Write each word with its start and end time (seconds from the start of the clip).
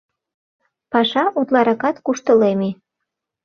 Паша 0.91 1.23
утларакат 1.39 1.95
куштылеме. 2.05 2.69